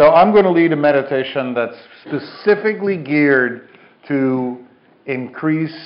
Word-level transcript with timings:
So 0.00 0.14
I'm 0.14 0.32
going 0.32 0.44
to 0.44 0.50
lead 0.50 0.72
a 0.72 0.76
meditation 0.76 1.52
that's 1.52 1.76
specifically 2.06 2.96
geared 2.96 3.68
to 4.08 4.64
increase 5.04 5.76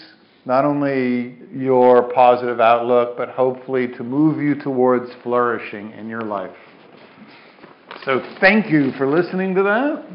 not 0.44 0.64
only 0.64 1.38
your 1.52 2.12
positive 2.12 2.60
outlook, 2.60 3.16
but 3.16 3.30
hopefully 3.30 3.88
to 3.88 4.04
move 4.04 4.40
you 4.40 4.54
towards 4.54 5.10
flourishing 5.24 5.90
in 5.94 6.08
your 6.08 6.20
life. 6.20 6.54
So 8.04 8.20
thank 8.40 8.70
you 8.70 8.92
for 8.92 9.08
listening 9.08 9.52
to 9.56 9.64
that. 9.64 10.06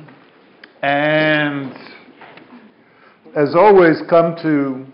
And 0.82 1.74
as 3.36 3.54
always, 3.54 3.98
come 4.10 4.38
to 4.38 4.86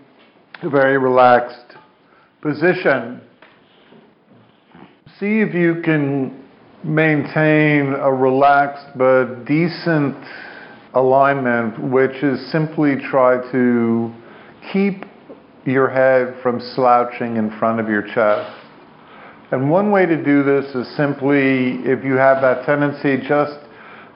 a 0.66 0.68
very 0.68 0.98
relaxed 0.98 1.76
position. 2.42 3.20
See 5.20 5.42
if 5.42 5.54
you 5.54 5.80
can 5.84 6.42
maintain 6.86 7.92
a 7.94 8.12
relaxed 8.12 8.86
but 8.96 9.44
decent 9.44 10.16
alignment, 10.94 11.90
which 11.90 12.22
is 12.22 12.50
simply 12.50 12.96
try 13.10 13.36
to 13.52 14.14
keep 14.72 15.04
your 15.64 15.88
head 15.88 16.40
from 16.42 16.60
slouching 16.74 17.36
in 17.36 17.50
front 17.58 17.80
of 17.80 17.88
your 17.88 18.02
chest. 18.02 18.50
And 19.50 19.70
one 19.70 19.90
way 19.90 20.06
to 20.06 20.16
do 20.24 20.42
this 20.42 20.74
is 20.74 20.96
simply, 20.96 21.74
if 21.84 22.04
you 22.04 22.14
have 22.14 22.40
that 22.42 22.64
tendency, 22.66 23.16
just 23.26 23.58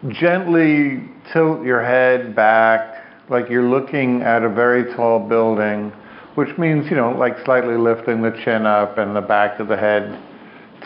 gently 0.09 1.09
tilt 1.33 1.65
your 1.65 1.85
head 1.85 2.35
back 2.35 3.05
like 3.29 3.49
you're 3.51 3.69
looking 3.69 4.23
at 4.23 4.43
a 4.43 4.49
very 4.49 4.93
tall 4.97 5.29
building, 5.29 5.93
which 6.35 6.57
means, 6.59 6.91
you 6.91 6.97
know, 6.97 7.13
like 7.13 7.35
slightly 7.45 7.77
lifting 7.77 8.23
the 8.23 8.33
chin 8.45 8.67
up 8.67 8.99
and 8.99 9.15
the 9.15 9.21
back 9.21 9.61
of 9.61 9.69
the 9.69 9.77
head 9.77 10.21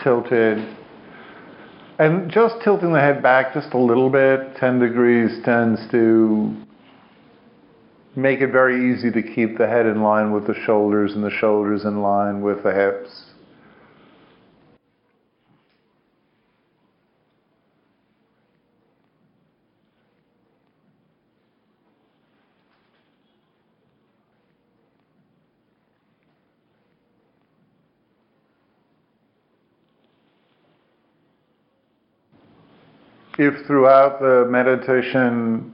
tilted. 0.03 0.74
And 1.97 2.29
just 2.29 2.55
tilting 2.61 2.91
the 2.91 2.99
head 2.99 3.23
back 3.23 3.53
just 3.53 3.73
a 3.73 3.77
little 3.77 4.09
bit, 4.09 4.57
10 4.57 4.79
degrees, 4.79 5.41
tends 5.45 5.79
to 5.91 6.53
make 8.17 8.41
it 8.41 8.51
very 8.51 8.91
easy 8.93 9.11
to 9.11 9.21
keep 9.21 9.57
the 9.57 9.67
head 9.67 9.85
in 9.85 10.01
line 10.01 10.31
with 10.31 10.45
the 10.45 10.55
shoulders 10.65 11.13
and 11.13 11.23
the 11.23 11.31
shoulders 11.31 11.85
in 11.85 12.01
line 12.01 12.41
with 12.41 12.63
the 12.63 12.73
hips. 12.73 13.24
If 33.37 33.65
throughout 33.65 34.19
the 34.19 34.45
meditation 34.49 35.73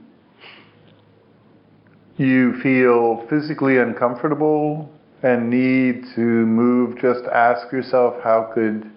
you 2.16 2.60
feel 2.60 3.24
physically 3.30 3.78
uncomfortable 3.78 4.90
and 5.22 5.48
need 5.48 6.04
to 6.14 6.20
move, 6.20 6.98
just 6.98 7.24
ask 7.32 7.70
yourself 7.72 8.14
how 8.22 8.50
could 8.52 8.90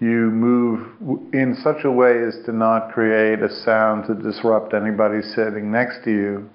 you 0.00 0.30
move 0.30 0.88
in 1.32 1.56
such 1.62 1.84
a 1.84 1.90
way 1.90 2.22
as 2.24 2.34
to 2.44 2.52
not 2.52 2.92
create 2.92 3.40
a 3.40 3.54
sound 3.62 4.04
to 4.06 4.14
disrupt 4.14 4.74
anybody 4.74 5.22
sitting 5.22 5.70
next 5.70 6.02
to 6.04 6.10
you. 6.10 6.50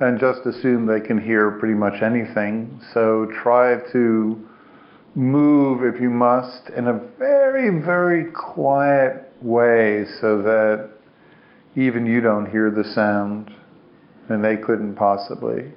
And 0.00 0.20
just 0.20 0.44
assume 0.46 0.86
they 0.86 1.00
can 1.00 1.20
hear 1.20 1.52
pretty 1.52 1.74
much 1.74 2.02
anything. 2.02 2.80
So 2.92 3.30
try 3.42 3.76
to 3.92 4.48
move, 5.14 5.84
if 5.84 6.00
you 6.00 6.10
must, 6.10 6.70
in 6.70 6.88
a 6.88 7.00
very, 7.18 7.82
very 7.82 8.30
quiet 8.32 9.32
way 9.42 10.04
so 10.20 10.40
that 10.42 10.90
even 11.76 12.06
you 12.06 12.20
don't 12.20 12.50
hear 12.50 12.70
the 12.70 12.84
sound 12.94 13.50
and 14.28 14.44
they 14.44 14.56
couldn't 14.56 14.94
possibly. 14.94 15.72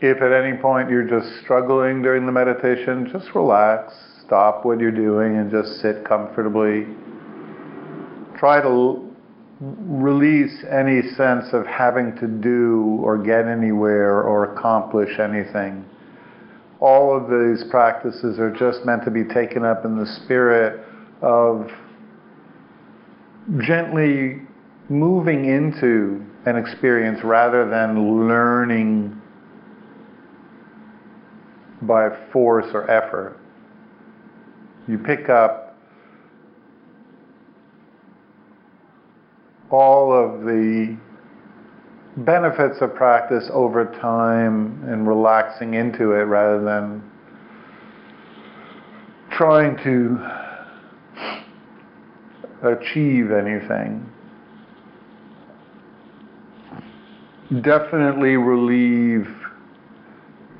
If 0.00 0.20
at 0.20 0.32
any 0.32 0.58
point 0.58 0.90
you're 0.90 1.08
just 1.08 1.42
struggling 1.42 2.02
during 2.02 2.26
the 2.26 2.32
meditation, 2.32 3.08
just 3.10 3.34
relax, 3.34 3.94
stop 4.26 4.64
what 4.64 4.80
you're 4.80 4.90
doing, 4.90 5.36
and 5.36 5.50
just 5.50 5.80
sit 5.80 6.04
comfortably. 6.04 6.86
Try 8.36 8.60
to 8.60 9.10
release 9.60 10.64
any 10.70 11.00
sense 11.12 11.46
of 11.52 11.64
having 11.66 12.14
to 12.16 12.26
do 12.26 12.98
or 13.02 13.16
get 13.16 13.46
anywhere 13.46 14.22
or 14.22 14.52
accomplish 14.52 15.18
anything 15.18 15.84
all 16.84 17.16
of 17.16 17.30
these 17.30 17.64
practices 17.70 18.38
are 18.38 18.50
just 18.50 18.84
meant 18.84 19.02
to 19.02 19.10
be 19.10 19.24
taken 19.24 19.64
up 19.64 19.86
in 19.86 19.96
the 19.98 20.04
spirit 20.04 20.86
of 21.22 21.70
gently 23.60 24.42
moving 24.90 25.46
into 25.46 26.22
an 26.44 26.56
experience 26.56 27.24
rather 27.24 27.66
than 27.70 28.28
learning 28.28 29.18
by 31.80 32.10
force 32.30 32.66
or 32.74 32.90
effort. 32.90 33.38
You 34.86 34.98
pick 34.98 35.30
up 35.30 35.78
all 39.70 40.12
of 40.12 40.42
the 40.42 40.98
benefits 42.16 42.80
of 42.80 42.94
practice 42.94 43.48
over 43.52 43.86
time 44.00 44.84
and 44.88 45.06
relaxing 45.06 45.74
into 45.74 46.12
it 46.12 46.24
rather 46.24 46.62
than 46.62 47.02
trying 49.32 49.76
to 49.78 50.16
achieve 52.62 53.32
anything. 53.32 54.10
Definitely 57.62 58.36
relieve 58.36 59.28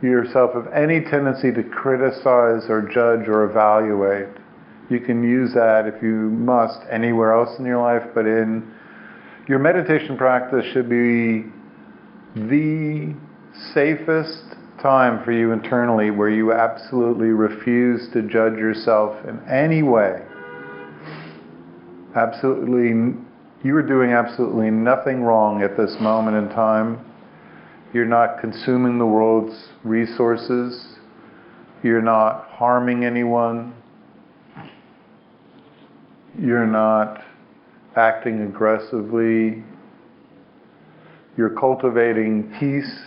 yourself 0.03 0.55
of 0.55 0.67
any 0.73 1.01
tendency 1.01 1.51
to 1.53 1.63
criticize 1.63 2.69
or 2.69 2.83
judge 2.83 3.27
or 3.29 3.45
evaluate. 3.45 4.29
You 4.91 5.01
can 5.01 5.23
use 5.23 5.55
that 5.55 5.87
if 5.87 6.03
you 6.03 6.31
must 6.31 6.81
anywhere 6.91 7.33
else 7.33 7.59
in 7.59 7.65
your 7.65 7.81
life, 7.81 8.03
but 8.15 8.27
in 8.27 8.74
your 9.49 9.59
meditation 9.59 10.17
practice 10.17 10.65
should 10.73 10.89
be 10.89 11.45
the 12.35 13.15
safest 13.73 14.43
time 14.81 15.25
for 15.25 15.33
you 15.33 15.53
internally 15.53 16.11
where 16.11 16.31
you 16.31 16.53
absolutely 16.53 17.29
refuse 17.29 18.09
to 18.13 18.23
judge 18.23 18.55
yourself 18.55 19.17
in 19.27 19.41
any 19.49 19.83
way. 19.83 20.23
Absolutely, 22.17 23.19
you 23.63 23.77
are 23.77 23.83
doing 23.83 24.13
absolutely 24.13 24.71
nothing 24.71 25.23
wrong 25.23 25.63
at 25.63 25.77
this 25.77 25.95
moment 26.01 26.37
in 26.37 26.49
time. 26.55 27.05
You're 27.93 28.05
not 28.07 28.41
consuming 28.41 28.99
the 28.99 29.07
world's 29.07 29.69
resources. 29.85 30.97
You're 31.83 32.03
not 32.03 32.49
harming 32.51 33.05
anyone. 33.05 33.75
You're 36.39 36.67
not 36.67 37.24
acting 37.97 38.43
aggressively. 38.43 39.63
You're 41.37 41.51
cultivating 41.51 42.53
peace. 42.59 43.01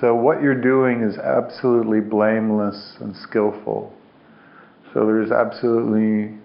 So, 0.00 0.14
what 0.14 0.42
you're 0.42 0.60
doing 0.60 1.02
is 1.02 1.16
absolutely 1.18 2.00
blameless 2.00 2.96
and 3.00 3.14
skillful. 3.16 3.92
So, 4.92 5.06
there's 5.06 5.30
absolutely 5.30 6.36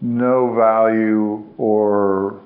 no 0.00 0.54
value 0.54 1.44
or 1.56 2.40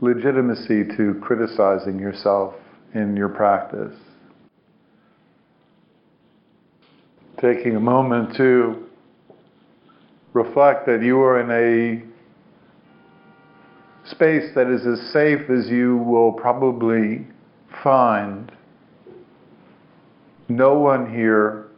legitimacy 0.00 0.84
to 0.96 1.20
criticizing 1.20 1.98
yourself 1.98 2.54
in 2.94 3.16
your 3.16 3.28
practice. 3.28 3.94
Taking 7.40 7.76
a 7.76 7.80
moment 7.80 8.34
to 8.36 8.86
reflect 10.32 10.86
that 10.86 11.02
you 11.02 11.20
are 11.20 11.40
in 11.40 11.50
a 11.50 12.09
space 14.10 14.50
that 14.54 14.68
is 14.68 14.86
as 14.86 15.12
safe 15.12 15.48
as 15.50 15.68
you 15.68 15.98
will 15.98 16.32
probably 16.32 17.26
find. 17.82 18.52
No 20.48 20.78
one 20.78 21.12
here 21.12 21.68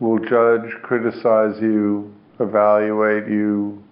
will 0.00 0.18
judge, 0.18 0.70
criticize 0.82 1.60
you, 1.60 2.14
evaluate 2.40 3.28
you, 3.28 3.82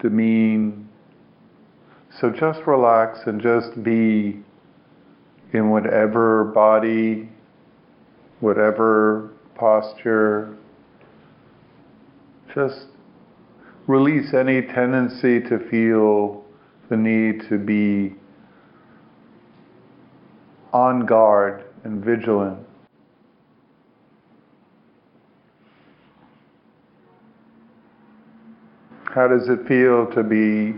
demean. 0.00 0.88
So 2.20 2.30
just 2.30 2.60
relax 2.66 3.20
and 3.26 3.40
just 3.40 3.82
be 3.82 4.42
in 5.52 5.70
whatever 5.70 6.44
body, 6.44 7.28
whatever 8.40 9.30
posture. 9.54 10.56
Just 12.54 12.86
release 13.92 14.32
any 14.32 14.62
tendency 14.62 15.38
to 15.38 15.58
feel 15.70 16.42
the 16.88 16.96
need 16.96 17.46
to 17.46 17.58
be 17.58 18.14
on 20.72 21.04
guard 21.04 21.64
and 21.84 22.02
vigilant. 22.02 22.58
How 29.04 29.28
does 29.28 29.50
it 29.50 29.68
feel 29.68 30.10
to 30.12 30.22
be 30.22 30.72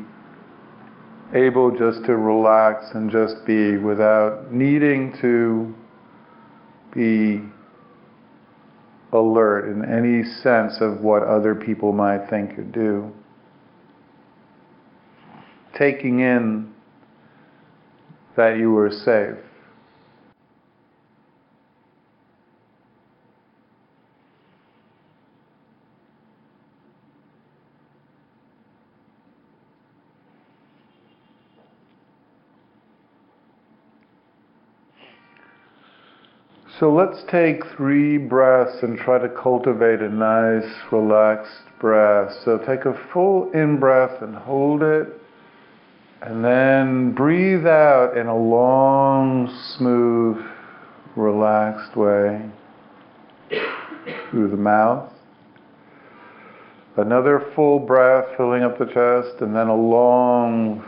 able 1.39 1.71
just 1.71 2.05
to 2.07 2.17
relax 2.17 2.87
and 2.95 3.13
just 3.13 3.47
be 3.47 3.77
without 3.77 4.53
needing 4.53 5.17
to 5.21 5.73
be 6.93 7.43
alert 9.15 9.69
in 9.69 9.85
any 9.85 10.25
sense 10.25 10.81
of 10.81 11.01
what 11.01 11.23
other 11.23 11.55
people 11.55 11.93
might 11.93 12.29
think 12.29 12.59
or 12.59 12.63
do? 12.63 13.13
Taking 15.79 16.21
in 16.21 16.73
that 18.37 18.59
you 18.59 18.73
were 18.73 18.91
safe. 18.91 19.39
So 36.81 36.93
let's 36.93 37.23
take 37.31 37.63
three 37.77 38.19
breaths 38.19 38.83
and 38.83 38.99
try 38.99 39.19
to 39.21 39.29
cultivate 39.29 40.01
a 40.01 40.09
nice, 40.09 40.69
relaxed 40.91 41.63
breath. 41.79 42.33
So 42.45 42.59
take 42.59 42.85
a 42.85 42.99
full 43.13 43.53
in 43.53 43.79
breath 43.79 44.21
and 44.23 44.35
hold 44.35 44.83
it. 44.83 45.07
And 46.21 46.45
then 46.45 47.13
breathe 47.13 47.67
out 47.67 48.17
in 48.17 48.27
a 48.27 48.37
long, 48.37 49.49
smooth, 49.77 50.45
relaxed 51.15 51.97
way 51.97 52.51
through 54.31 54.49
the 54.49 54.57
mouth. 54.57 55.13
Another 56.97 57.53
full 57.55 57.79
breath 57.79 58.25
filling 58.37 58.65
up 58.65 58.79
the 58.79 58.87
chest, 58.87 59.43
and 59.43 59.55
then 59.55 59.69
a 59.69 59.77
long, 59.77 60.85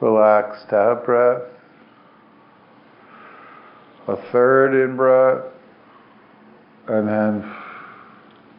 relaxed 0.00 0.72
out 0.72 1.04
breath 1.04 1.42
a 4.08 4.16
third 4.30 4.74
in 4.84 4.96
breath, 4.96 5.44
and 6.88 7.08
then 7.08 7.54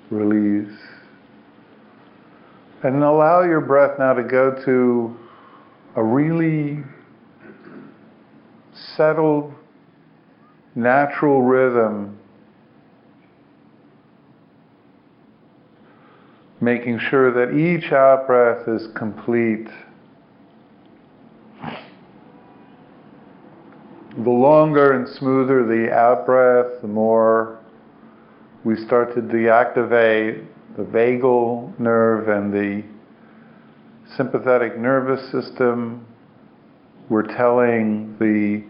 release. 0.09 0.77
And 2.83 3.03
allow 3.03 3.43
your 3.43 3.61
breath 3.61 3.97
now 3.97 4.13
to 4.13 4.23
go 4.23 4.51
to 4.65 5.17
a 5.95 6.03
really 6.03 6.83
settled, 8.95 9.53
natural 10.75 11.41
rhythm, 11.41 12.19
making 16.61 16.99
sure 16.99 17.31
that 17.31 17.55
each 17.57 17.91
out 17.91 18.27
breath 18.27 18.67
is 18.67 18.87
complete. 18.95 19.67
The 24.23 24.29
longer 24.31 24.93
and 24.93 25.07
smoother 25.17 25.63
the 25.65 25.93
out 25.93 26.25
breath, 26.25 26.81
the 26.81 26.87
more 26.87 27.59
we 28.63 28.75
start 28.85 29.13
to 29.13 29.21
deactivate 29.21 30.43
the 30.75 30.83
vagal 30.83 31.79
nerve 31.79 32.27
and 32.27 32.51
the 32.51 32.83
sympathetic 34.15 34.77
nervous 34.77 35.31
system. 35.31 36.05
We're 37.09 37.27
telling 37.37 38.17
the 38.17 38.63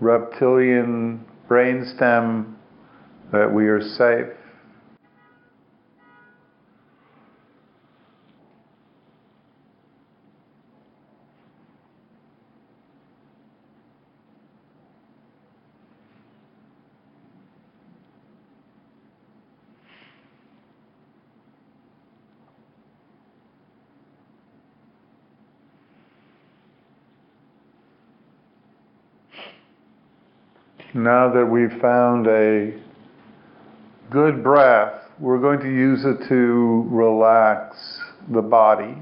reptilian 0.00 1.24
brainstem 1.48 2.54
that 3.32 3.52
we 3.52 3.68
are 3.68 3.82
safe. 3.82 4.34
Now 31.04 31.30
that 31.34 31.44
we've 31.44 31.82
found 31.82 32.26
a 32.28 32.72
good 34.10 34.42
breath, 34.42 35.02
we're 35.20 35.38
going 35.38 35.60
to 35.60 35.68
use 35.68 36.02
it 36.06 36.26
to 36.30 36.86
relax 36.88 37.76
the 38.32 38.40
body. 38.40 38.96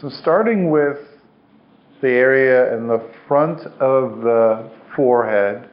So, 0.00 0.08
starting 0.08 0.72
with 0.72 0.98
the 2.02 2.08
area 2.08 2.76
in 2.76 2.88
the 2.88 3.00
front 3.28 3.60
of 3.80 4.22
the 4.22 4.68
forehead, 4.96 5.70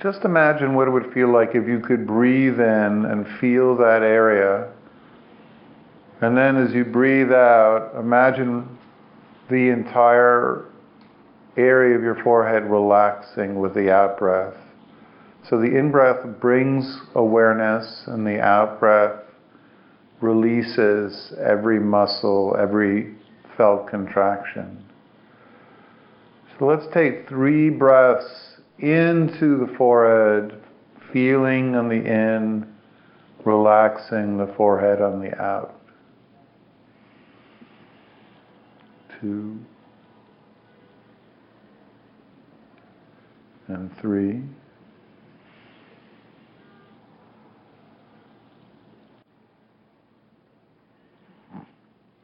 just 0.00 0.24
imagine 0.24 0.76
what 0.76 0.86
it 0.86 0.92
would 0.92 1.12
feel 1.12 1.32
like 1.32 1.56
if 1.56 1.66
you 1.66 1.80
could 1.80 2.06
breathe 2.06 2.60
in 2.60 3.04
and 3.04 3.26
feel 3.40 3.76
that 3.78 4.02
area. 4.02 4.72
And 6.20 6.36
then 6.36 6.56
as 6.56 6.72
you 6.72 6.84
breathe 6.84 7.32
out, 7.32 7.94
imagine 7.98 8.78
the 9.50 9.70
entire 9.70 10.67
area 11.58 11.96
of 11.96 12.02
your 12.02 12.22
forehead 12.22 12.64
relaxing 12.70 13.58
with 13.58 13.74
the 13.74 13.92
out 13.92 14.18
breath. 14.18 14.54
So 15.48 15.58
the 15.58 15.76
in 15.78 15.90
breath 15.90 16.40
brings 16.40 17.00
awareness, 17.14 18.04
and 18.06 18.26
the 18.26 18.40
out 18.40 18.78
breath 18.78 19.22
releases 20.20 21.32
every 21.38 21.80
muscle, 21.80 22.56
every 22.58 23.14
felt 23.56 23.88
contraction. 23.88 24.84
So 26.58 26.66
let's 26.66 26.86
take 26.92 27.28
three 27.28 27.70
breaths 27.70 28.60
into 28.78 29.58
the 29.58 29.72
forehead, 29.76 30.60
feeling 31.12 31.74
on 31.74 31.88
the 31.88 31.94
in, 31.94 32.72
relaxing 33.44 34.36
the 34.36 34.52
forehead 34.56 35.00
on 35.00 35.20
the 35.20 35.36
out. 35.40 35.74
Two. 39.20 39.58
And 43.68 43.90
three. 44.00 44.42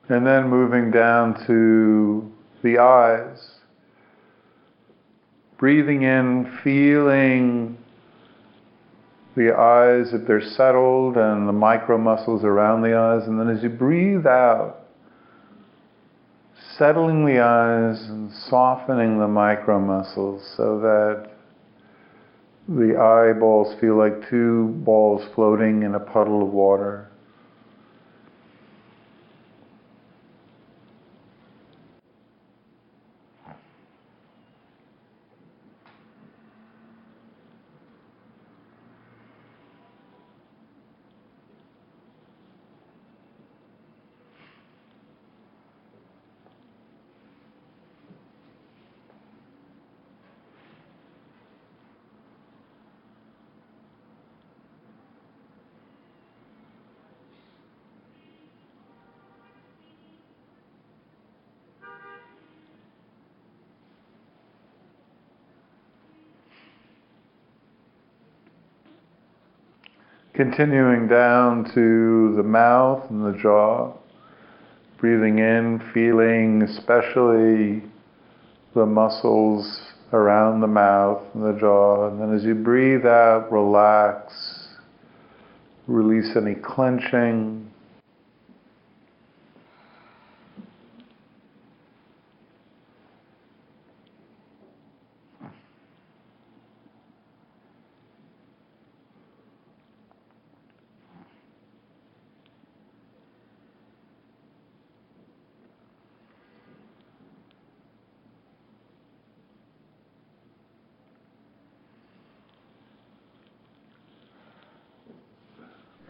And 0.08 0.26
then 0.26 0.48
moving 0.48 0.90
down 0.90 1.46
to 1.46 2.30
the 2.62 2.78
eyes. 2.78 3.38
Breathing 5.56 6.02
in, 6.02 6.58
feeling 6.62 7.78
the 9.36 9.56
eyes 9.56 10.12
if 10.12 10.26
they're 10.26 10.42
settled 10.42 11.16
and 11.16 11.48
the 11.48 11.52
micro 11.52 11.98
muscles 11.98 12.44
around 12.44 12.82
the 12.82 12.96
eyes. 12.96 13.26
And 13.26 13.40
then 13.40 13.48
as 13.48 13.62
you 13.62 13.70
breathe 13.70 14.26
out, 14.26 14.84
settling 16.76 17.24
the 17.24 17.40
eyes 17.40 18.02
and 18.08 18.30
softening 18.48 19.18
the 19.18 19.28
micro 19.28 19.80
muscles 19.80 20.42
so 20.56 20.80
that 20.80 21.33
the 22.68 22.96
eyeballs 22.96 23.78
feel 23.80 23.96
like 23.96 24.28
two 24.30 24.68
balls 24.84 25.22
floating 25.34 25.82
in 25.82 25.94
a 25.94 26.00
puddle 26.00 26.42
of 26.42 26.52
water. 26.52 27.10
Continuing 70.34 71.06
down 71.06 71.62
to 71.74 72.34
the 72.36 72.42
mouth 72.42 73.08
and 73.08 73.24
the 73.24 73.38
jaw, 73.40 73.92
breathing 74.98 75.38
in, 75.38 75.80
feeling 75.94 76.60
especially 76.62 77.84
the 78.74 78.84
muscles 78.84 79.92
around 80.12 80.60
the 80.60 80.66
mouth 80.66 81.22
and 81.34 81.44
the 81.44 81.56
jaw. 81.60 82.08
And 82.08 82.20
then 82.20 82.34
as 82.34 82.42
you 82.42 82.56
breathe 82.56 83.06
out, 83.06 83.52
relax. 83.52 84.66
Release 85.86 86.34
any 86.34 86.56
clenching. 86.56 87.63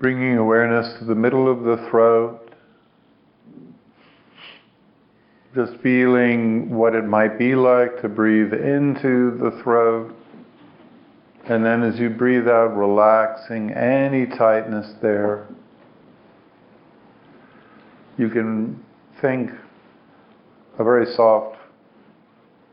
Bringing 0.04 0.36
awareness 0.36 0.98
to 0.98 1.06
the 1.06 1.14
middle 1.14 1.50
of 1.50 1.62
the 1.62 1.88
throat. 1.88 2.50
Just 5.54 5.80
feeling 5.82 6.68
what 6.68 6.94
it 6.94 7.06
might 7.06 7.38
be 7.38 7.54
like 7.54 8.02
to 8.02 8.10
breathe 8.10 8.52
into 8.52 9.38
the 9.38 9.58
throat. 9.62 10.14
And 11.46 11.64
then 11.64 11.82
as 11.82 11.98
you 11.98 12.10
breathe 12.10 12.46
out, 12.48 12.76
relaxing 12.76 13.70
any 13.70 14.26
tightness 14.26 14.92
there. 15.00 15.48
You 18.18 18.28
can 18.28 18.84
think 19.22 19.52
a 20.78 20.84
very 20.84 21.14
soft 21.14 21.56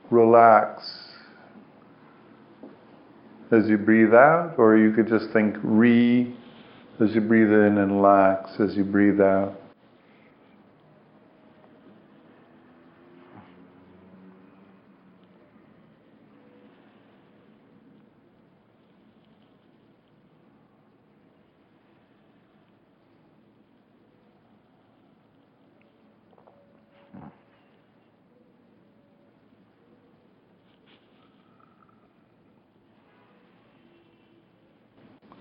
relax 0.10 0.84
as 3.52 3.70
you 3.70 3.78
breathe 3.78 4.14
out, 4.14 4.56
or 4.58 4.76
you 4.76 4.92
could 4.92 5.08
just 5.08 5.32
think 5.32 5.56
re 5.64 6.36
as 7.02 7.16
you 7.16 7.22
breathe 7.22 7.50
in 7.52 7.80
and 7.80 7.94
relax 7.94 8.60
as 8.60 8.76
you 8.76 8.84
breathe 8.84 9.20
out. 9.20 9.62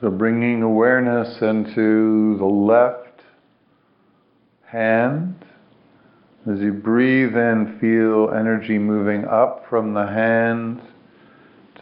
So 0.00 0.08
bringing 0.08 0.49
into 1.42 2.36
the 2.38 2.44
left 2.44 3.22
hand. 4.64 5.34
As 6.50 6.60
you 6.60 6.72
breathe 6.72 7.36
in, 7.36 7.78
feel 7.80 8.30
energy 8.34 8.78
moving 8.78 9.24
up 9.26 9.66
from 9.68 9.92
the 9.94 10.06
hand 10.06 10.80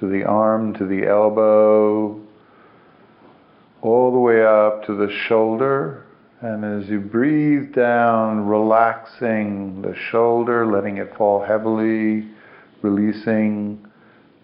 to 0.01 0.09
the 0.09 0.25
arm, 0.25 0.75
to 0.75 0.87
the 0.87 1.07
elbow, 1.07 2.21
all 3.83 4.13
the 4.13 4.19
way 4.19 4.45
up 4.45 4.85
to 4.87 4.95
the 4.95 5.13
shoulder. 5.29 6.05
And 6.41 6.65
as 6.65 6.89
you 6.89 7.01
breathe 7.01 7.75
down, 7.75 8.47
relaxing 8.47 9.83
the 9.83 9.95
shoulder, 10.11 10.67
letting 10.67 10.99
it 10.99 11.17
fall 11.17 11.45
heavily, 11.45 12.29
releasing 12.83 13.85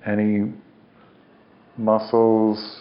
any 0.04 0.52
muscles 1.76 2.80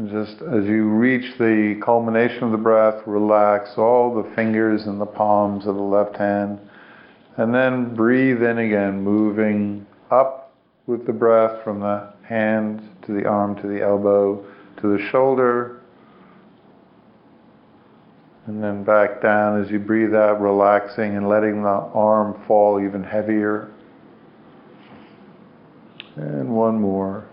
Just 0.00 0.40
as 0.40 0.64
you 0.64 0.88
reach 0.88 1.36
the 1.38 1.78
culmination 1.84 2.44
of 2.44 2.50
the 2.50 2.56
breath, 2.56 3.02
relax 3.06 3.76
all 3.76 4.14
the 4.14 4.34
fingers 4.34 4.86
and 4.86 4.98
the 4.98 5.06
palms 5.06 5.66
of 5.66 5.74
the 5.74 5.82
left 5.82 6.16
hand. 6.16 6.58
And 7.36 7.54
then 7.54 7.94
breathe 7.94 8.42
in 8.42 8.58
again, 8.58 9.02
moving 9.02 9.86
up 10.10 10.54
with 10.86 11.06
the 11.06 11.12
breath 11.12 11.62
from 11.62 11.80
the 11.80 12.12
hand 12.22 12.82
to 13.06 13.12
the 13.12 13.26
arm 13.26 13.54
to 13.60 13.68
the 13.68 13.82
elbow 13.82 14.44
to 14.80 14.96
the 14.96 15.08
shoulder. 15.10 15.82
And 18.46 18.62
then 18.62 18.84
back 18.84 19.20
down 19.22 19.62
as 19.62 19.70
you 19.70 19.78
breathe 19.78 20.14
out, 20.14 20.40
relaxing 20.40 21.16
and 21.16 21.28
letting 21.28 21.62
the 21.62 21.68
arm 21.68 22.42
fall 22.46 22.82
even 22.82 23.04
heavier. 23.04 23.70
And 26.16 26.48
one 26.48 26.80
more. 26.80 27.26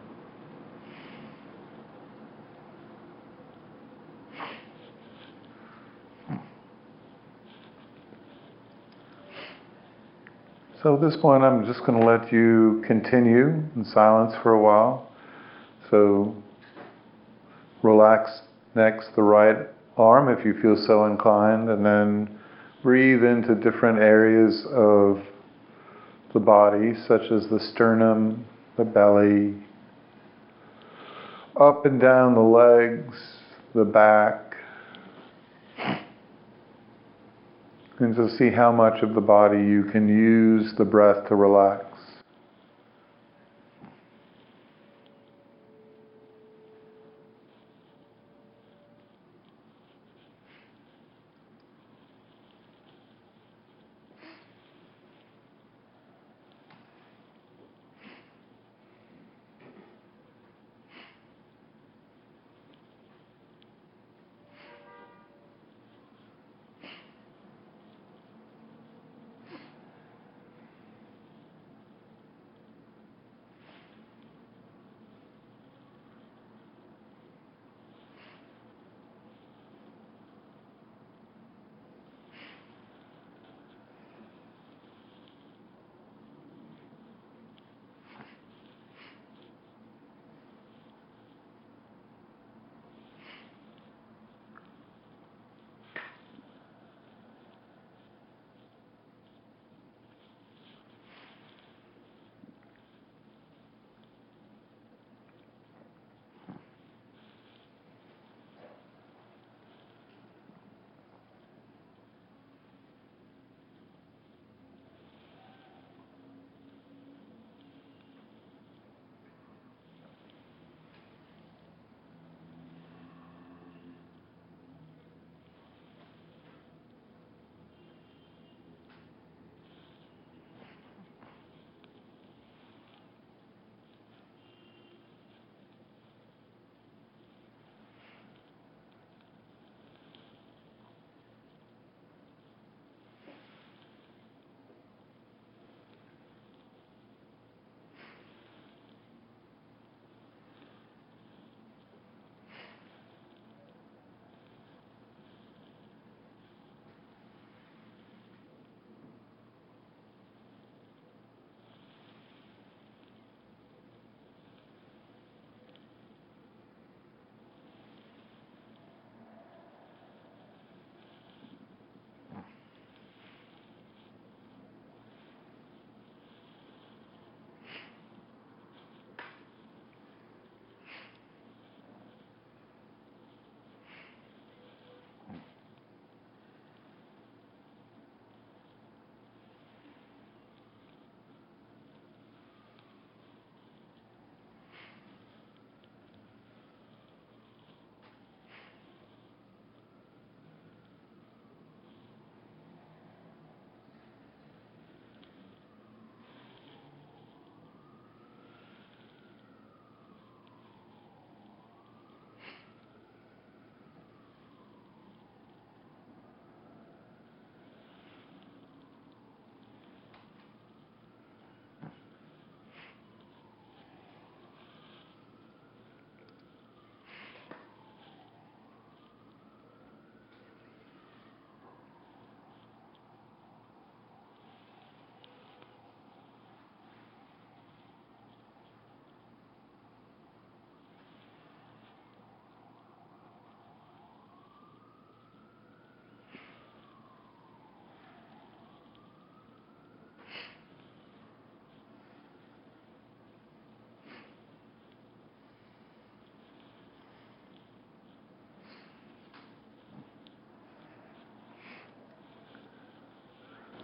So 10.81 10.95
at 10.95 11.01
this 11.01 11.17
point, 11.17 11.43
I'm 11.43 11.65
just 11.65 11.81
going 11.81 11.99
to 11.99 12.05
let 12.05 12.31
you 12.31 12.81
continue 12.87 13.47
in 13.75 13.83
silence 13.83 14.33
for 14.41 14.53
a 14.53 14.61
while. 14.61 15.09
So 15.91 16.33
relax 17.83 18.43
next 18.75 19.13
the 19.13 19.23
right 19.23 19.67
arm 19.97 20.29
if 20.29 20.45
you 20.45 20.53
feel 20.61 20.81
so 20.87 21.05
inclined, 21.05 21.69
and 21.69 21.85
then 21.85 22.39
breathe 22.81 23.25
into 23.25 23.55
different 23.55 23.99
areas 23.99 24.65
of 24.71 25.21
the 26.33 26.39
body, 26.39 26.93
such 27.07 27.29
as 27.29 27.49
the 27.49 27.59
sternum, 27.59 28.45
the 28.77 28.85
belly, 28.85 29.55
up 31.59 31.85
and 31.85 31.99
down 31.99 32.35
the 32.35 32.39
legs, 32.39 33.17
the 33.75 33.83
back, 33.83 34.48
And 37.99 38.15
to 38.15 38.29
see 38.37 38.49
how 38.49 38.71
much 38.71 39.03
of 39.03 39.13
the 39.13 39.21
body 39.21 39.57
you 39.57 39.83
can 39.83 40.07
use 40.07 40.73
the 40.77 40.85
breath 40.85 41.27
to 41.27 41.35
relax. 41.35 41.88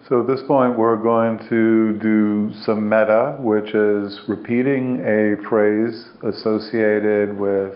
So 0.08 0.22
at 0.22 0.28
this 0.28 0.44
point, 0.44 0.78
we're 0.78 0.98
going 0.98 1.40
to 1.50 1.98
do 1.98 2.54
some 2.62 2.88
metta, 2.88 3.38
which 3.40 3.74
is 3.74 4.22
repeating 4.28 5.00
a 5.00 5.36
phrase 5.50 6.10
associated 6.22 7.36
with 7.36 7.74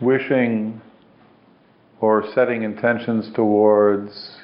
wishing 0.00 0.80
or 2.00 2.24
setting 2.32 2.62
intentions 2.62 3.30
towards 3.34 4.38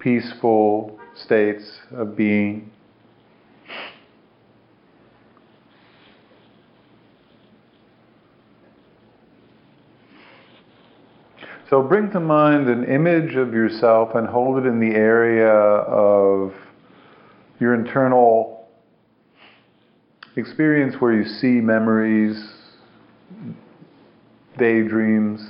peaceful 0.00 0.98
states 1.14 1.78
of 1.92 2.16
being. 2.16 2.72
So 11.68 11.82
bring 11.82 12.10
to 12.12 12.20
mind 12.20 12.70
an 12.70 12.84
image 12.84 13.34
of 13.34 13.52
yourself 13.52 14.14
and 14.14 14.26
hold 14.26 14.56
it 14.56 14.66
in 14.66 14.80
the 14.80 14.96
area 14.96 15.50
of 15.50 16.54
your 17.60 17.74
internal 17.74 18.66
experience 20.36 20.94
where 20.98 21.12
you 21.12 21.26
see 21.26 21.60
memories, 21.60 22.42
daydreams, 24.56 25.46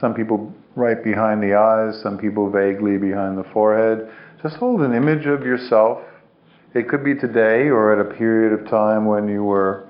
some 0.00 0.14
people 0.14 0.54
right 0.74 1.04
behind 1.04 1.42
the 1.42 1.52
eyes, 1.52 2.00
some 2.00 2.16
people 2.16 2.50
vaguely 2.50 2.96
behind 2.96 3.36
the 3.36 3.44
forehead. 3.52 4.10
Just 4.42 4.56
hold 4.56 4.80
an 4.80 4.94
image 4.94 5.26
of 5.26 5.42
yourself. 5.42 5.98
It 6.72 6.88
could 6.88 7.04
be 7.04 7.14
today 7.14 7.68
or 7.68 7.92
at 7.92 8.10
a 8.10 8.14
period 8.14 8.58
of 8.58 8.70
time 8.70 9.04
when 9.04 9.28
you 9.28 9.44
were 9.44 9.86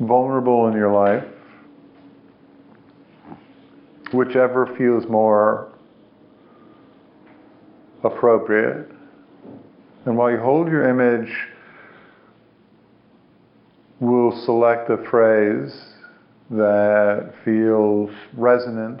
vulnerable 0.00 0.68
in 0.68 0.74
your 0.74 0.92
life 0.92 1.24
whichever 4.12 4.66
feels 4.76 5.06
more 5.08 5.72
appropriate. 8.02 8.88
And 10.06 10.16
while 10.16 10.30
you 10.30 10.38
hold 10.38 10.68
your 10.68 10.88
image, 10.88 11.32
we'll 14.00 14.44
select 14.44 14.90
a 14.90 14.96
phrase 15.10 15.72
that 16.50 17.32
feels 17.44 18.10
resonant. 18.32 19.00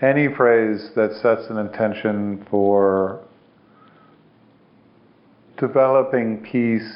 Any 0.00 0.28
phrase 0.34 0.90
that 0.96 1.12
sets 1.20 1.50
an 1.50 1.58
intention 1.58 2.46
for 2.50 3.20
developing 5.58 6.38
peace, 6.38 6.90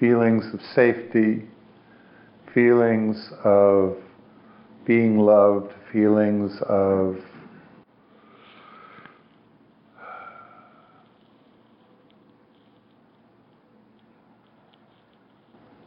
feelings 0.00 0.52
of 0.52 0.60
safety, 0.74 1.44
feelings 2.52 3.30
of 3.44 3.96
being 4.84 5.18
loved, 5.18 5.72
feelings 5.92 6.52
of 6.68 7.16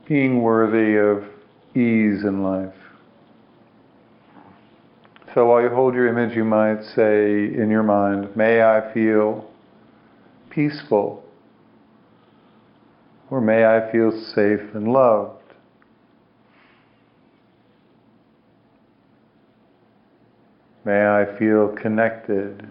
being 0.07 0.41
worthy 0.41 0.95
of 0.95 1.23
ease 1.75 2.23
in 2.23 2.41
life. 2.41 2.73
So 5.33 5.45
while 5.45 5.61
you 5.61 5.69
hold 5.69 5.93
your 5.93 6.07
image, 6.07 6.35
you 6.35 6.45
might 6.45 6.83
say 6.95 7.45
in 7.45 7.69
your 7.69 7.83
mind, 7.83 8.35
May 8.35 8.63
I 8.63 8.91
feel 8.93 9.47
peaceful, 10.49 11.23
or 13.29 13.41
may 13.41 13.65
I 13.65 13.91
feel 13.91 14.11
safe 14.33 14.73
and 14.73 14.91
loved. 14.91 15.36
May 20.87 21.05
I 21.05 21.37
feel 21.37 21.75
connected. 21.75 22.65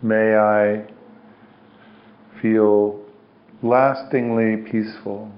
May 0.00 0.36
I 0.36 0.84
feel 2.40 3.04
lastingly 3.60 4.70
peaceful. 4.70 5.32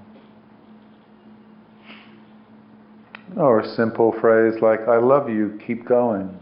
Or 3.35 3.61
a 3.61 3.75
simple 3.75 4.13
phrase 4.21 4.61
like, 4.61 4.81
I 4.81 4.97
love 4.97 5.27
you, 5.27 5.59
keep 5.65 5.83
going. 5.83 6.37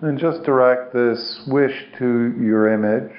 And 0.00 0.16
just 0.16 0.44
direct 0.44 0.94
this 0.94 1.42
wish 1.48 1.74
to 1.98 2.36
your 2.40 2.72
image. 2.72 3.10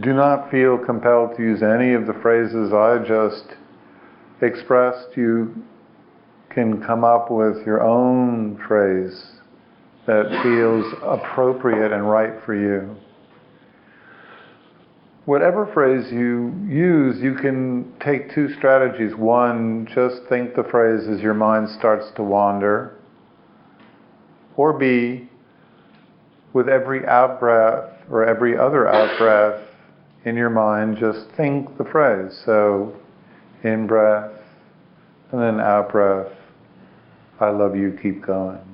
Do 0.00 0.12
not 0.12 0.50
feel 0.50 0.76
compelled 0.76 1.36
to 1.36 1.42
use 1.42 1.62
any 1.62 1.94
of 1.94 2.06
the 2.06 2.14
phrases 2.14 2.72
I 2.72 2.98
just 3.06 3.44
expressed. 4.42 5.16
You 5.16 5.62
can 6.50 6.82
come 6.82 7.04
up 7.04 7.30
with 7.30 7.64
your 7.64 7.80
own 7.80 8.60
phrase 8.66 9.24
that 10.06 10.28
feels 10.42 10.84
appropriate 11.02 11.92
and 11.92 12.10
right 12.10 12.32
for 12.44 12.54
you. 12.56 12.96
Whatever 15.26 15.70
phrase 15.72 16.12
you 16.12 16.52
use, 16.68 17.22
you 17.22 17.34
can 17.36 17.94
take 18.00 18.34
two 18.34 18.52
strategies. 18.54 19.14
One, 19.14 19.88
just 19.94 20.22
think 20.28 20.56
the 20.56 20.64
phrase 20.64 21.08
as 21.08 21.20
your 21.20 21.34
mind 21.34 21.70
starts 21.78 22.06
to 22.16 22.22
wander. 22.22 22.98
Or 24.56 24.76
B, 24.76 25.28
with 26.52 26.68
every 26.68 27.06
out 27.06 27.40
breath 27.40 27.90
or 28.10 28.26
every 28.26 28.58
other 28.58 28.86
out 28.86 29.16
breath, 29.18 29.62
in 30.24 30.36
your 30.36 30.50
mind, 30.50 30.96
just 30.98 31.28
think 31.36 31.76
the 31.76 31.84
phrase. 31.84 32.38
So, 32.44 32.94
in 33.62 33.86
breath, 33.86 34.32
and 35.32 35.40
then 35.40 35.60
out 35.60 35.90
breath, 35.92 36.32
I 37.40 37.50
love 37.50 37.76
you, 37.76 37.98
keep 38.02 38.24
going. 38.24 38.73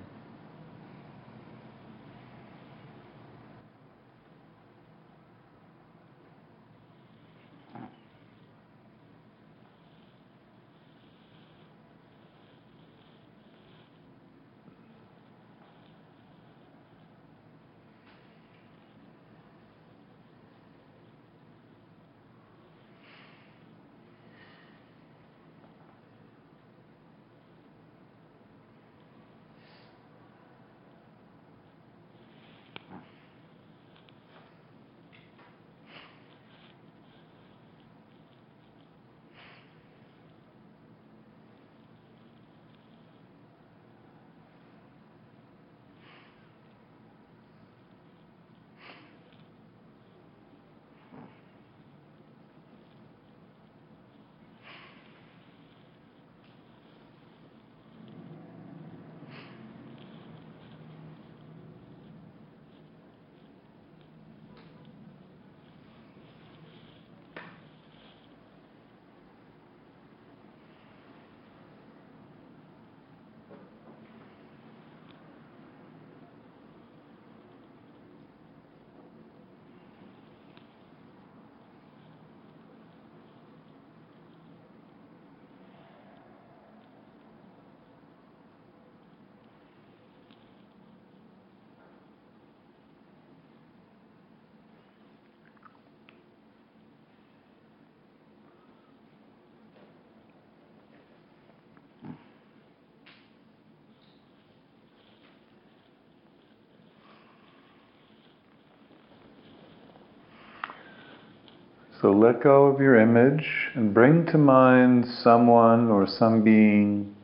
So 112.01 112.13
let 112.13 112.43
go 112.43 112.65
of 112.65 112.81
your 112.81 112.99
image 112.99 113.47
and 113.75 113.93
bring 113.93 114.25
to 114.27 114.39
mind 114.39 115.05
someone 115.07 115.91
or 115.91 116.07
some 116.07 116.43
being 116.43 117.15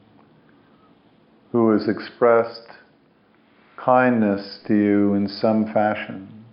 who 1.51 1.71
has 1.71 1.89
expressed 1.89 2.69
kindness 3.79 4.61
to 4.67 4.75
you 4.75 5.15
in 5.15 5.29
some 5.29 5.73
fashion. 5.73 6.45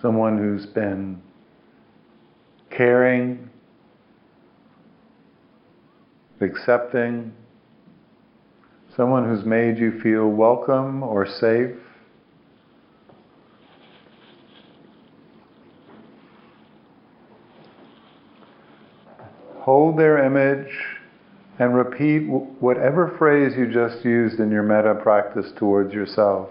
Someone 0.00 0.38
who's 0.38 0.66
been 0.66 1.20
caring, 2.70 3.50
accepting, 6.40 7.32
someone 8.94 9.28
who's 9.28 9.44
made 9.44 9.78
you 9.78 9.98
feel 10.00 10.28
welcome 10.28 11.02
or 11.02 11.26
safe. 11.26 11.74
Hold 19.68 19.98
their 19.98 20.24
image 20.24 20.72
and 21.58 21.74
repeat 21.74 22.20
whatever 22.20 23.14
phrase 23.18 23.52
you 23.54 23.70
just 23.70 24.02
used 24.02 24.40
in 24.40 24.50
your 24.50 24.62
metta 24.62 24.94
practice 24.94 25.52
towards 25.58 25.92
yourself. 25.92 26.48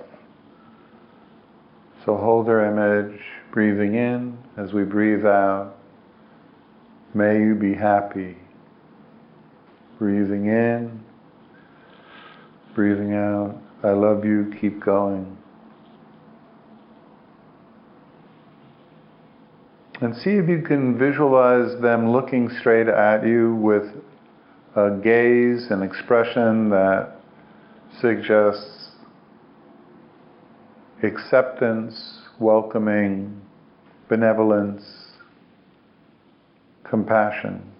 So 2.05 2.15
hold 2.15 2.47
their 2.47 2.65
image, 2.67 3.19
breathing 3.51 3.95
in 3.95 4.37
as 4.55 4.71
we 4.71 4.83
breathe 4.83 5.25
out. 5.25 5.77
May 7.15 7.39
you 7.39 7.55
be 7.55 7.73
happy. 7.73 8.37
Breathing 9.97 10.45
in, 10.45 11.03
breathing 12.75 13.15
out. 13.15 13.59
I 13.83 13.93
love 13.93 14.25
you, 14.25 14.53
keep 14.61 14.79
going. 14.85 15.36
And 19.99 20.15
see 20.15 20.31
if 20.31 20.47
you 20.47 20.61
can 20.61 20.97
visualize 20.97 21.81
them 21.81 22.11
looking 22.11 22.49
straight 22.59 22.87
at 22.87 23.25
you 23.25 23.55
with 23.55 23.85
a 24.75 24.91
gaze, 24.91 25.71
and 25.71 25.83
expression 25.83 26.69
that 26.69 27.15
suggests 27.99 28.91
acceptance, 31.01 32.19
welcoming, 32.39 33.41
benevolence, 34.07 34.83
compassion. 36.83 37.71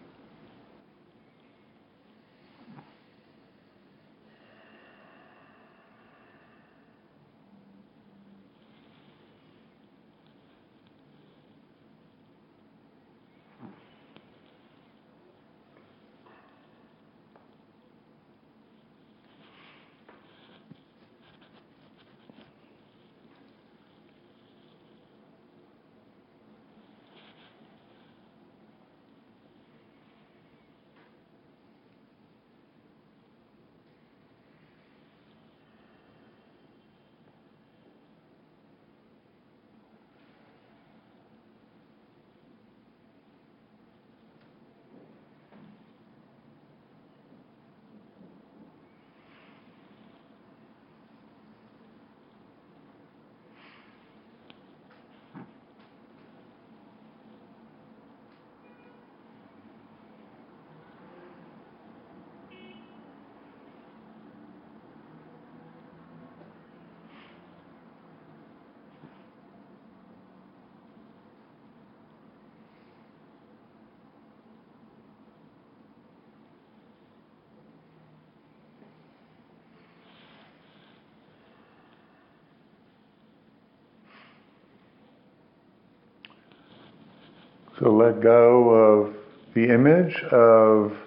So 87.79 87.91
let 87.91 88.21
go 88.21 88.69
of 88.69 89.13
the 89.53 89.71
image 89.71 90.15
of 90.31 90.97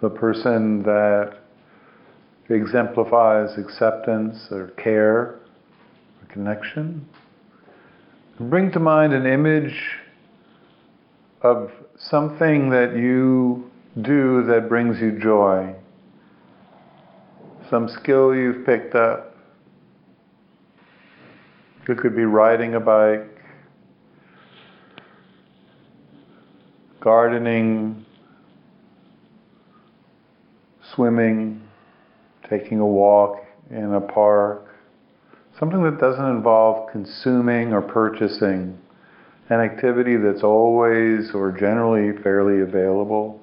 the 0.00 0.08
person 0.08 0.84
that 0.84 1.38
exemplifies 2.48 3.58
acceptance 3.58 4.46
or 4.52 4.68
care 4.76 5.40
or 6.20 6.28
connection. 6.28 7.08
Bring 8.38 8.70
to 8.70 8.78
mind 8.78 9.12
an 9.12 9.26
image 9.26 9.76
of 11.42 11.72
something 11.96 12.70
that 12.70 12.96
you 12.96 13.68
do 14.02 14.44
that 14.44 14.68
brings 14.68 15.00
you 15.00 15.18
joy. 15.18 15.74
Some 17.68 17.88
skill 17.88 18.34
you've 18.36 18.64
picked 18.64 18.94
up. 18.94 19.34
It 21.88 21.98
could 21.98 22.14
be 22.14 22.24
riding 22.24 22.74
a 22.74 22.80
bike, 22.80 23.37
gardening, 27.00 28.04
swimming, 30.94 31.62
taking 32.48 32.80
a 32.80 32.86
walk 32.86 33.44
in 33.70 33.94
a 33.94 34.00
park, 34.00 34.64
something 35.58 35.82
that 35.82 36.00
doesn't 36.00 36.24
involve 36.24 36.90
consuming 36.90 37.72
or 37.72 37.82
purchasing, 37.82 38.78
an 39.50 39.60
activity 39.60 40.16
that's 40.16 40.42
always 40.42 41.30
or 41.34 41.52
generally 41.52 42.16
fairly 42.22 42.60
available. 42.60 43.40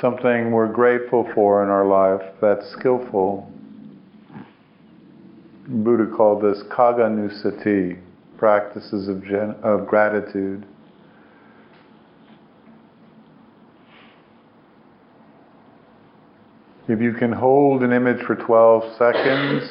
Something 0.00 0.50
we're 0.50 0.72
grateful 0.72 1.28
for 1.34 1.62
in 1.62 1.68
our 1.68 1.86
life 1.86 2.26
that's 2.40 2.66
skillful. 2.70 3.50
Buddha 5.68 6.06
called 6.16 6.42
this 6.42 6.62
kaganusati, 6.70 8.00
practices 8.40 9.06
of, 9.06 9.22
gen- 9.22 9.54
of 9.62 9.86
gratitude. 9.86 10.66
If 16.88 17.02
you 17.02 17.12
can 17.12 17.32
hold 17.32 17.82
an 17.82 17.92
image 17.92 18.24
for 18.24 18.34
12 18.34 18.96
seconds, 18.96 19.70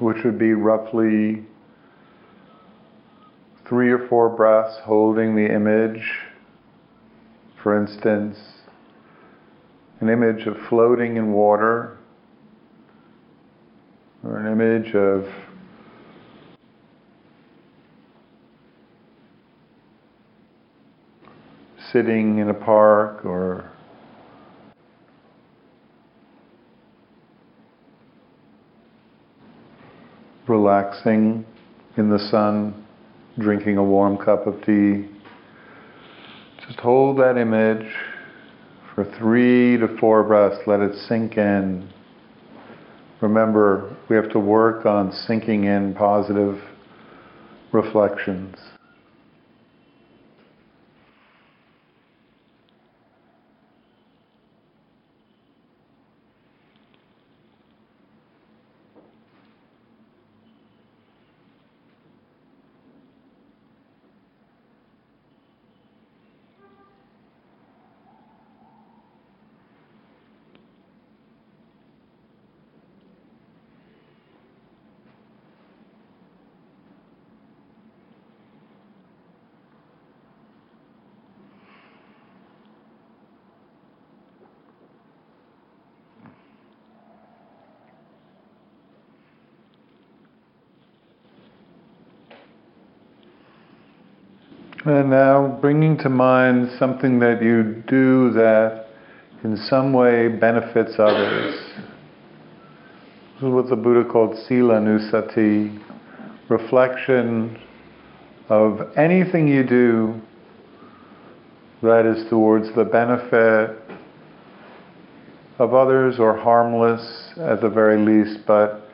which 0.00 0.24
would 0.24 0.40
be 0.40 0.54
roughly 0.54 1.44
three 3.68 3.90
or 3.92 4.08
four 4.08 4.28
breaths 4.28 4.78
holding 4.82 5.36
the 5.36 5.46
image, 5.46 6.02
for 7.62 7.80
instance, 7.80 8.36
an 10.00 10.08
image 10.10 10.48
of 10.48 10.56
floating 10.68 11.16
in 11.16 11.32
water, 11.32 11.96
or 14.24 14.38
an 14.38 14.50
image 14.50 14.92
of 14.96 15.26
sitting 21.96 22.40
in 22.40 22.50
a 22.50 22.54
park 22.54 23.24
or 23.24 23.72
relaxing 30.46 31.42
in 31.96 32.10
the 32.10 32.18
sun, 32.30 32.84
drinking 33.38 33.78
a 33.78 33.82
warm 33.82 34.18
cup 34.18 34.46
of 34.46 34.62
tea. 34.66 35.08
Just 36.66 36.78
hold 36.80 37.18
that 37.18 37.38
image 37.38 37.90
for 38.94 39.10
three 39.18 39.78
to 39.78 39.96
four 39.98 40.22
breaths. 40.22 40.58
Let 40.66 40.80
it 40.80 40.94
sink 41.08 41.38
in. 41.38 41.90
Remember, 43.22 43.96
we 44.10 44.16
have 44.16 44.30
to 44.32 44.38
work 44.38 44.84
on 44.84 45.12
sinking 45.26 45.64
in 45.64 45.94
positive 45.94 46.60
reflections. 47.72 48.75
And 94.86 95.10
now 95.10 95.58
bringing 95.60 95.98
to 95.98 96.08
mind 96.08 96.70
something 96.78 97.18
that 97.18 97.42
you 97.42 97.82
do 97.88 98.30
that 98.34 98.86
in 99.42 99.56
some 99.68 99.92
way 99.92 100.28
benefits 100.28 100.92
others. 101.00 101.56
This 103.34 103.42
is 103.42 103.52
what 103.52 103.68
the 103.68 103.74
Buddha 103.74 104.08
called 104.08 104.38
sila 104.46 104.74
nusati, 104.74 105.82
reflection 106.48 107.58
of 108.48 108.96
anything 108.96 109.48
you 109.48 109.64
do 109.64 110.20
that 111.82 112.06
is 112.06 112.30
towards 112.30 112.72
the 112.76 112.84
benefit 112.84 113.76
of 115.58 115.74
others 115.74 116.20
or 116.20 116.36
harmless 116.36 117.32
at 117.38 117.60
the 117.60 117.68
very 117.68 117.98
least, 117.98 118.46
but 118.46 118.88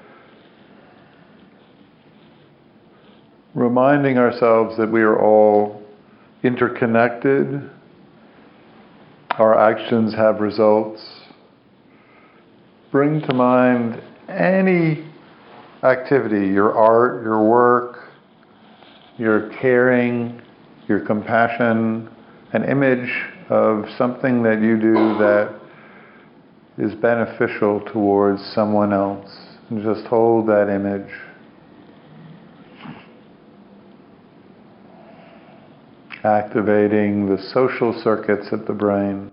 reminding 3.54 4.16
ourselves 4.16 4.78
that 4.78 4.90
we 4.90 5.02
are 5.02 5.20
all 5.20 5.81
interconnected, 6.42 7.70
our 9.30 9.58
actions 9.58 10.14
have 10.14 10.40
results. 10.40 11.02
Bring 12.90 13.20
to 13.22 13.34
mind 13.34 14.02
any 14.28 15.06
activity, 15.82 16.48
your 16.48 16.74
art, 16.76 17.22
your 17.22 17.48
work, 17.48 18.08
your 19.18 19.50
caring, 19.60 20.40
your 20.88 21.00
compassion, 21.00 22.08
an 22.52 22.64
image 22.64 23.10
of 23.48 23.86
something 23.96 24.42
that 24.42 24.60
you 24.60 24.78
do 24.78 24.94
that 25.18 25.54
is 26.78 26.94
beneficial 26.96 27.80
towards 27.92 28.42
someone 28.54 28.92
else. 28.92 29.30
And 29.70 29.82
just 29.82 30.06
hold 30.06 30.48
that 30.48 30.68
image. 30.68 31.10
Activating 36.24 37.28
the 37.28 37.42
social 37.52 38.00
circuits 38.04 38.52
at 38.52 38.64
the 38.66 38.72
brain. 38.72 39.31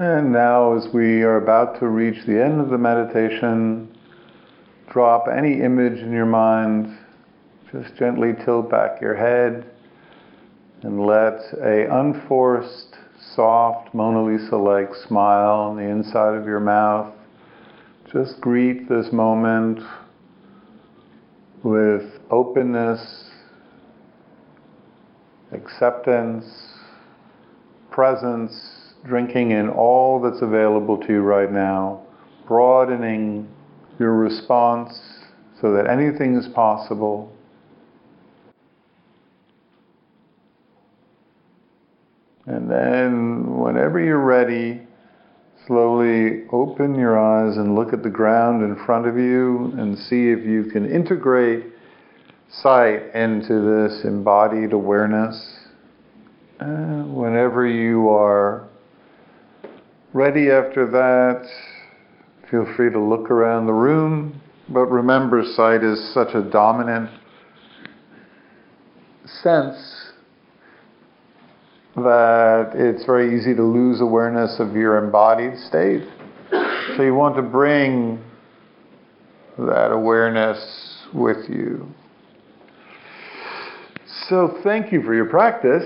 And 0.00 0.32
now, 0.32 0.76
as 0.76 0.86
we 0.94 1.22
are 1.22 1.38
about 1.38 1.80
to 1.80 1.88
reach 1.88 2.24
the 2.24 2.40
end 2.40 2.60
of 2.60 2.70
the 2.70 2.78
meditation, 2.78 3.88
drop 4.88 5.26
any 5.26 5.60
image 5.60 5.98
in 5.98 6.12
your 6.12 6.24
mind. 6.24 6.96
Just 7.72 7.96
gently 7.96 8.32
tilt 8.44 8.70
back 8.70 9.00
your 9.00 9.16
head 9.16 9.68
and 10.82 11.04
let 11.04 11.40
a 11.60 11.92
unforced, 11.92 12.96
soft 13.34 13.92
Mona 13.92 14.22
Lisa-like 14.22 14.94
smile 15.08 15.58
on 15.58 15.76
the 15.76 15.82
inside 15.82 16.36
of 16.36 16.46
your 16.46 16.60
mouth. 16.60 17.12
Just 18.12 18.40
greet 18.40 18.88
this 18.88 19.12
moment 19.12 19.80
with 21.64 22.20
openness, 22.30 23.30
acceptance, 25.50 26.46
presence, 27.90 28.87
drinking 29.04 29.52
in 29.52 29.68
all 29.68 30.20
that's 30.20 30.42
available 30.42 30.98
to 30.98 31.12
you 31.12 31.20
right 31.20 31.50
now, 31.50 32.02
broadening 32.46 33.48
your 33.98 34.14
response 34.14 34.98
so 35.60 35.72
that 35.72 35.88
anything 35.88 36.36
is 36.36 36.46
possible. 36.48 37.32
And 42.46 42.70
then, 42.70 43.58
whenever 43.58 44.00
you're 44.00 44.18
ready, 44.18 44.80
slowly 45.66 46.44
open 46.50 46.94
your 46.94 47.18
eyes 47.18 47.58
and 47.58 47.74
look 47.74 47.92
at 47.92 48.02
the 48.02 48.08
ground 48.08 48.62
in 48.62 48.74
front 48.86 49.06
of 49.06 49.18
you 49.18 49.74
and 49.76 49.98
see 49.98 50.30
if 50.30 50.46
you 50.46 50.70
can 50.72 50.90
integrate 50.90 51.66
sight 52.50 53.14
into 53.14 53.60
this 53.60 54.04
embodied 54.04 54.72
awareness. 54.72 55.58
And 56.60 57.14
whenever 57.14 57.66
you 57.66 58.08
are 58.08 58.66
Ready 60.14 60.50
after 60.50 60.90
that, 60.90 61.46
feel 62.50 62.66
free 62.76 62.90
to 62.90 62.98
look 62.98 63.30
around 63.30 63.66
the 63.66 63.74
room, 63.74 64.40
but 64.70 64.86
remember 64.86 65.44
sight 65.54 65.84
is 65.84 66.14
such 66.14 66.34
a 66.34 66.40
dominant 66.40 67.10
sense 69.42 69.76
that 71.94 72.70
it's 72.74 73.04
very 73.04 73.38
easy 73.38 73.54
to 73.54 73.62
lose 73.62 74.00
awareness 74.00 74.58
of 74.58 74.74
your 74.74 74.96
embodied 75.04 75.58
state. 75.58 76.08
So 76.96 77.02
you 77.02 77.14
want 77.14 77.36
to 77.36 77.42
bring 77.42 78.18
that 79.58 79.92
awareness 79.92 81.04
with 81.12 81.50
you. 81.50 81.86
So 84.30 84.58
thank 84.64 84.90
you 84.90 85.02
for 85.02 85.14
your 85.14 85.26
practice. 85.26 85.84